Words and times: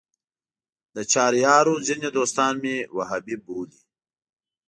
د 0.95 0.97
چهاریارو 1.11 1.73
ځینې 1.87 2.07
دوستان 2.17 2.53
مې 2.63 2.75
وهابي 2.97 3.35
بولي. 3.45 3.79